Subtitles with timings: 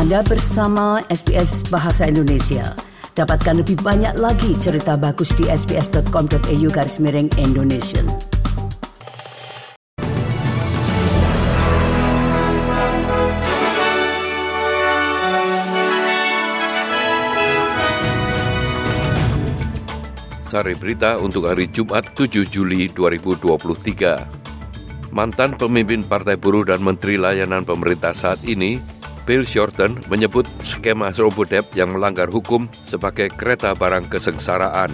[0.00, 2.72] Anda bersama SBS Bahasa Indonesia.
[3.20, 8.00] Dapatkan lebih banyak lagi cerita bagus di sbs.com.au garis miring Indonesia.
[20.48, 25.12] Sari berita untuk hari Jumat 7 Juli 2023.
[25.12, 28.80] Mantan pemimpin Partai Buruh dan Menteri Layanan Pemerintah saat ini,
[29.30, 34.90] Bill Shorten menyebut skema Robodebt yang melanggar hukum sebagai kereta barang kesengsaraan.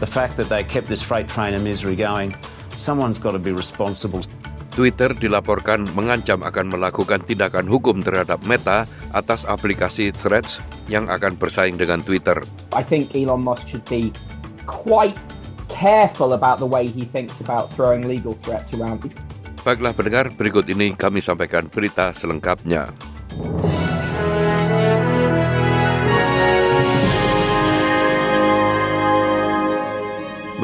[0.00, 2.32] The fact that they kept this freight train of misery going,
[2.80, 4.24] someone's got to be responsible.
[4.72, 11.76] Twitter dilaporkan mengancam akan melakukan tindakan hukum terhadap Meta atas aplikasi Threads yang akan bersaing
[11.76, 12.40] dengan Twitter.
[12.72, 14.16] I think Elon Musk should be
[14.64, 15.20] quite
[15.68, 19.12] careful about the way he thinks about throwing legal threats around.
[19.60, 22.88] Baiklah pendengar, berikut ini kami sampaikan berita selengkapnya.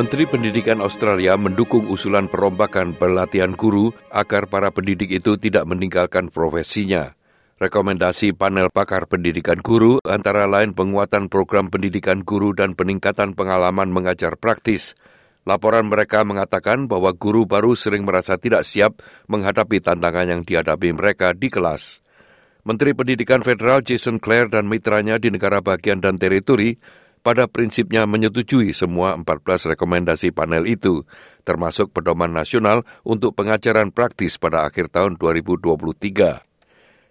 [0.00, 7.12] Menteri Pendidikan Australia mendukung usulan perombakan pelatihan guru agar para pendidik itu tidak meninggalkan profesinya.
[7.60, 14.40] Rekomendasi panel pakar pendidikan guru antara lain penguatan program pendidikan guru dan peningkatan pengalaman mengajar
[14.40, 14.96] praktis.
[15.44, 21.36] Laporan mereka mengatakan bahwa guru baru sering merasa tidak siap menghadapi tantangan yang dihadapi mereka
[21.36, 22.00] di kelas.
[22.64, 26.80] Menteri Pendidikan Federal Jason Clare dan mitranya di negara bagian dan teritori
[27.20, 31.04] pada prinsipnya menyetujui semua 14 rekomendasi panel itu,
[31.44, 36.40] termasuk pedoman nasional untuk pengajaran praktis pada akhir tahun 2023.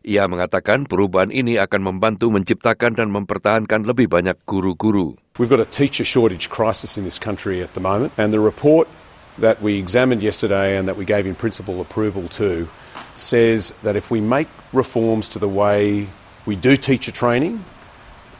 [0.10, 5.20] Ia mengatakan perubahan ini akan membantu menciptakan dan mempertahankan lebih banyak guru-guru.
[5.38, 8.88] We've got a teacher shortage crisis in this country at the moment, and the report
[9.40, 12.68] that we examined yesterday and that we gave in principle approval to
[13.16, 16.08] says that if we make reforms to the way
[16.48, 17.64] we do teacher training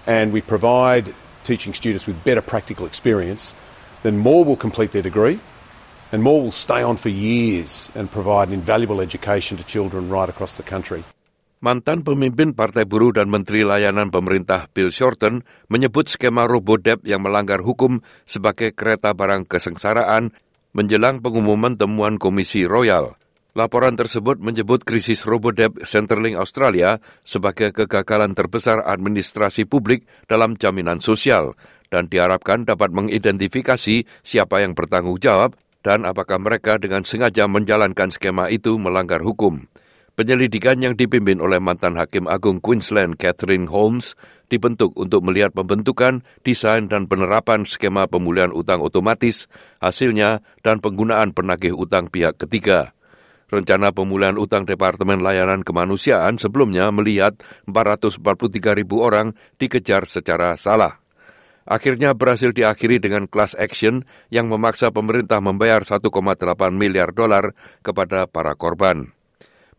[0.08, 1.14] and we provide
[1.50, 3.58] teaching students with better practical experience,
[4.06, 5.42] then more will complete their degree
[6.14, 10.30] and more will stay on for years and provide an invaluable education to children right
[10.30, 11.02] across the country.
[11.60, 17.60] Mantan pemimpin Partai Buruh dan Menteri Layanan Pemerintah Bill Shorten menyebut skema Robodebt yang melanggar
[17.60, 20.32] hukum sebagai kereta barang kesengsaraan
[20.72, 23.19] menjelang pengumuman temuan Komisi Royal.
[23.60, 31.60] Laporan tersebut menyebut krisis Robodebt Centerlink Australia sebagai kegagalan terbesar administrasi publik dalam jaminan sosial
[31.92, 38.48] dan diharapkan dapat mengidentifikasi siapa yang bertanggung jawab dan apakah mereka dengan sengaja menjalankan skema
[38.48, 39.68] itu melanggar hukum.
[40.16, 44.16] Penyelidikan yang dipimpin oleh mantan Hakim Agung Queensland Catherine Holmes
[44.48, 49.52] dibentuk untuk melihat pembentukan, desain dan penerapan skema pemulihan utang otomatis,
[49.84, 52.96] hasilnya, dan penggunaan penagih utang pihak ketiga.
[53.50, 57.34] Rencana pemulihan utang Departemen Layanan Kemanusiaan sebelumnya melihat
[57.66, 58.22] 443
[58.78, 61.02] ribu orang dikejar secara salah.
[61.66, 66.10] Akhirnya berhasil diakhiri dengan class action yang memaksa pemerintah membayar 1,8
[66.74, 67.54] miliar dolar
[67.86, 69.19] kepada para korban.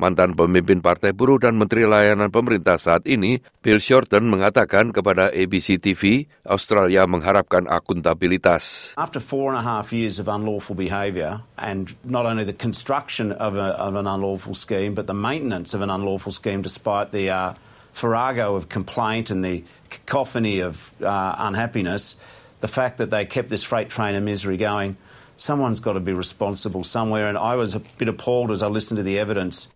[0.01, 5.77] Mantan pemimpin Partai Buruh dan Menteri Layanan Pemerintah saat ini, Bill Shorten mengatakan kepada ABC
[5.77, 8.97] TV, Australia mengharapkan akuntabilitas.
[8.97, 13.61] After four and a half years of unlawful behaviour, and not only the construction of,
[13.61, 17.53] a, of, an unlawful scheme, but the maintenance of an unlawful scheme despite the uh,
[17.93, 19.61] farrago of complaint and the
[19.93, 22.17] cacophony of uh, unhappiness,
[22.65, 24.97] the fact that they kept this freight train of misery going,
[25.37, 27.29] someone's got to be responsible somewhere.
[27.29, 29.69] And I was a bit appalled as I listened to the evidence.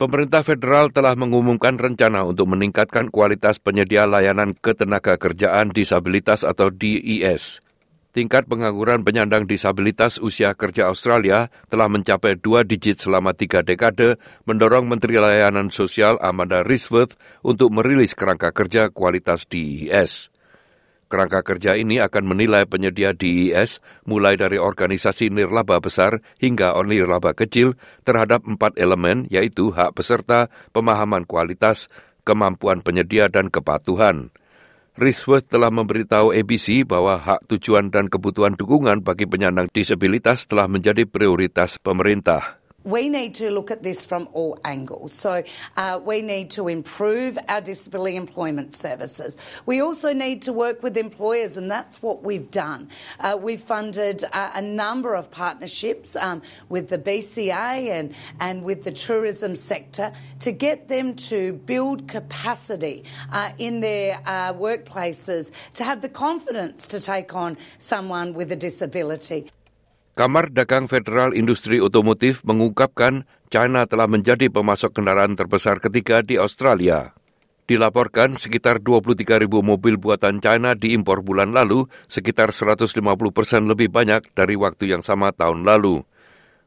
[0.00, 7.60] Pemerintah federal telah mengumumkan rencana untuk meningkatkan kualitas penyedia layanan ketenaga kerjaan disabilitas atau DES.
[8.16, 14.16] Tingkat pengangguran penyandang disabilitas usia kerja Australia telah mencapai dua digit selama tiga dekade,
[14.48, 20.32] mendorong Menteri Layanan Sosial Amanda Risworth untuk merilis kerangka kerja kualitas DES.
[21.10, 27.74] Kerangka kerja ini akan menilai penyedia DES mulai dari organisasi nirlaba besar hingga nirlaba kecil
[28.06, 31.90] terhadap empat elemen yaitu hak peserta, pemahaman kualitas,
[32.22, 34.30] kemampuan penyedia, dan kepatuhan.
[34.94, 41.10] Risworth telah memberitahu ABC bahwa hak tujuan dan kebutuhan dukungan bagi penyandang disabilitas telah menjadi
[41.10, 42.59] prioritas pemerintah.
[42.84, 45.12] We need to look at this from all angles.
[45.12, 45.42] So
[45.76, 49.36] uh, we need to improve our disability employment services.
[49.66, 52.88] We also need to work with employers, and that's what we've done.
[53.18, 57.52] Uh, we've funded uh, a number of partnerships um, with the BCA
[57.90, 64.20] and, and with the tourism sector to get them to build capacity uh, in their
[64.24, 69.50] uh, workplaces to have the confidence to take on someone with a disability.
[70.18, 77.14] Kamar Dagang Federal Industri Otomotif mengungkapkan China telah menjadi pemasok kendaraan terbesar ketiga di Australia.
[77.70, 82.98] Dilaporkan sekitar 23 ribu mobil buatan China diimpor bulan lalu, sekitar 150
[83.30, 86.02] persen lebih banyak dari waktu yang sama tahun lalu.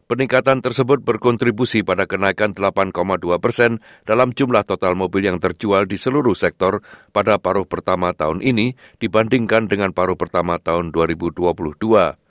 [0.08, 2.96] Peningkatan tersebut berkontribusi pada kenaikan 8,2
[3.44, 6.80] persen dalam jumlah total mobil yang terjual di seluruh sektor
[7.12, 12.23] pada paruh pertama tahun ini dibandingkan dengan paruh pertama tahun 2022.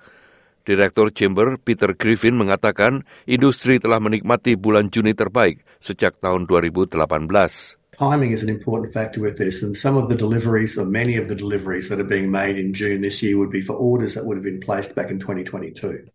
[0.63, 7.83] Direktur Chamber Peter Griffin mengatakan industri telah menikmati bulan Juni terbaik sejak tahun 2018.
[7.93, 11.29] Timing is an important factor with this, and some of the deliveries, or many of
[11.29, 14.25] the deliveries that are being made in June this year, would be for orders that
[14.25, 16.09] would have been placed back in 2022.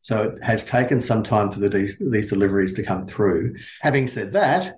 [0.00, 3.54] So it has taken some time for the, these, these deliveries to come through.
[3.80, 4.74] Having said that,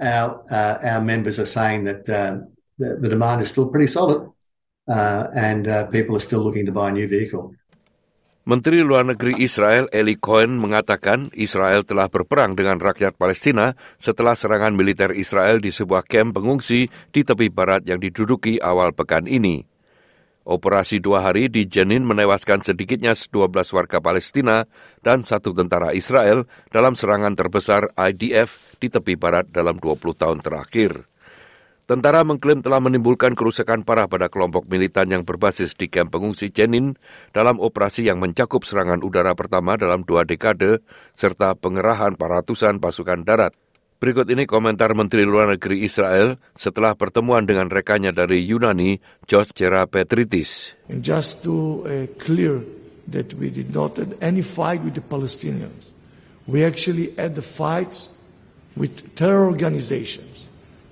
[0.00, 2.42] our uh, our members are saying that uh,
[2.78, 4.28] the, the, demand is still pretty solid,
[4.88, 7.54] uh, and uh, people are still looking to buy a new vehicle.
[8.44, 14.76] Menteri Luar Negeri Israel Eli Cohen mengatakan Israel telah berperang dengan rakyat Palestina setelah serangan
[14.76, 19.64] militer Israel di sebuah kamp pengungsi di tepi barat yang diduduki awal pekan ini.
[20.44, 24.68] Operasi dua hari di Jenin menewaskan sedikitnya 12 warga Palestina
[25.00, 31.13] dan satu tentara Israel dalam serangan terbesar IDF di tepi barat dalam 20 tahun terakhir.
[31.84, 36.96] Tentara mengklaim telah menimbulkan kerusakan parah pada kelompok militan yang berbasis di kamp pengungsi Jenin
[37.36, 40.80] dalam operasi yang mencakup serangan udara pertama dalam dua dekade
[41.12, 43.52] serta pengerahan ratusan pasukan darat.
[44.00, 48.96] Berikut ini komentar Menteri Luar Negeri Israel setelah pertemuan dengan rekannya dari Yunani,
[49.28, 50.72] George Cera Petritis.
[50.88, 52.64] And just to uh, clear
[53.12, 55.92] that we did not any fight with the Palestinians.
[56.48, 58.08] We actually had the fights
[58.72, 60.33] with terror organizations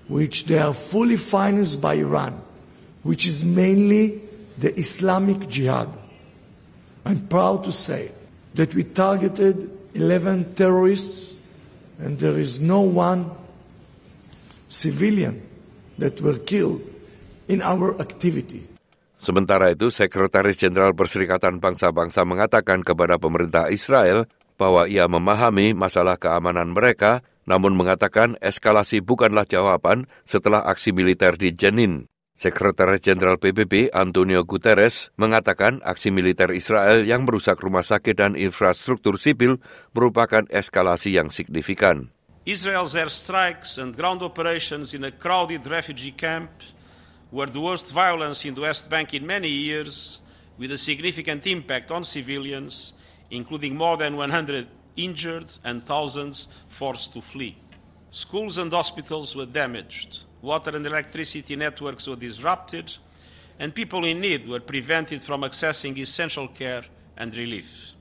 [0.09, 2.41] which they are fully financed by Iran,
[3.03, 4.21] which is mainly
[4.59, 5.89] the Islamic Jihad.
[7.05, 8.11] I'm proud to say
[8.55, 11.35] that we targeted 11 terrorists
[11.99, 13.31] and there is no one
[14.69, 15.43] civilian
[15.99, 16.83] that were killed
[17.49, 18.65] in our activity.
[19.23, 24.27] Sementara itu, Sekretaris Jenderal Perserikatan Bangsa-Bangsa mengatakan kepada pemerintah Israel
[24.59, 31.55] bahwa ia memahami masalah keamanan mereka namun mengatakan eskalasi bukanlah jawaban setelah aksi militer di
[31.55, 32.07] Jenin.
[32.43, 39.15] Sekretaris Jenderal PBB Antonio Guterres mengatakan aksi militer Israel yang merusak rumah sakit dan infrastruktur
[39.15, 39.63] sipil
[39.95, 42.11] merupakan eskalasi yang signifikan.
[42.43, 46.51] Israel's airstrikes and ground operations in a crowded refugee camp
[47.31, 50.19] were the worst violence in the West Bank in many years,
[50.59, 52.99] with a significant impact on civilians,
[53.31, 54.67] including more than 100
[54.97, 57.57] injured, and thousands forced to flee.
[58.13, 62.93] Schools and hospitals were damaged, water and electricity networks were disrupted,
[63.57, 66.85] and people in need were prevented from accessing essential care
[67.17, 67.97] and relief.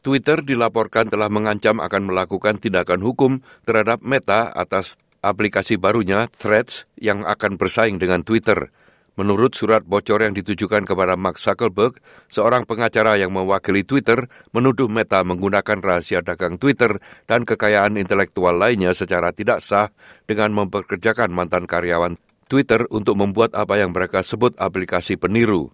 [0.00, 7.28] Twitter dilaporkan telah mengancam akan melakukan tindakan hukum terhadap Meta atas aplikasi barunya Threads yang
[7.28, 8.72] akan bersaing dengan Twitter.
[9.18, 11.98] Menurut surat bocor yang ditujukan kepada Mark Zuckerberg,
[12.30, 18.94] seorang pengacara yang mewakili Twitter menuduh Meta menggunakan rahasia dagang Twitter dan kekayaan intelektual lainnya
[18.94, 19.90] secara tidak sah
[20.30, 22.14] dengan memperkerjakan mantan karyawan
[22.50, 25.70] Twitter untuk membuat apa yang mereka sebut aplikasi peniru.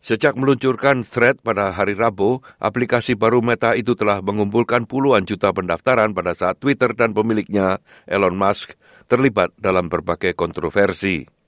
[0.00, 6.16] Sejak meluncurkan Thread pada hari Rabu, aplikasi baru Meta itu telah mengumpulkan puluhan juta pendaftaran
[6.16, 8.80] pada saat Twitter dan pemiliknya, Elon Musk,
[9.12, 11.39] terlibat dalam berbagai kontroversi.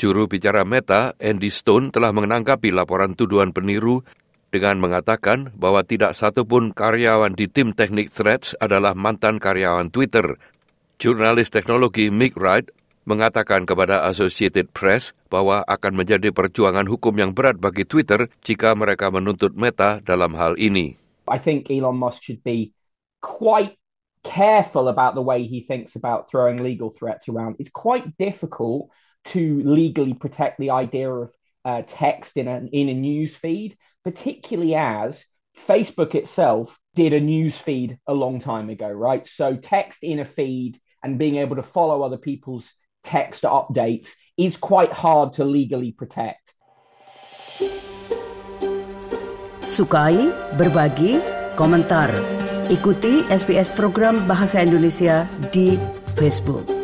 [0.00, 4.00] Juru bicara Meta, Andy Stone, telah menanggapi laporan tuduhan peniru
[4.48, 10.40] dengan mengatakan bahwa tidak satupun karyawan di tim teknik Threads adalah mantan karyawan Twitter.
[10.96, 12.64] Jurnalis teknologi Mick Wright
[13.04, 19.12] mengatakan kepada Associated Press bahwa akan menjadi perjuangan hukum yang berat bagi Twitter jika mereka
[19.12, 20.96] menuntut Meta dalam hal ini.
[21.28, 22.72] I think Elon Musk should be
[23.20, 23.76] quite
[24.24, 27.60] careful about the way he thinks about throwing legal threats around.
[27.60, 28.88] It's quite difficult
[29.26, 31.30] to legally protect the idea of
[31.64, 35.24] uh, text in a, in a news feed, particularly as
[35.66, 39.26] Facebook itself did a news feed a long time ago, right?
[39.28, 42.72] So text in a feed and being able to follow other people's
[43.04, 46.54] text updates is quite hard to legally protect.
[49.60, 51.20] Sukai, berbagi,
[51.54, 52.10] komentar.
[52.70, 55.78] Ikuti SBS program Bahasa Indonesia di
[56.14, 56.79] Facebook.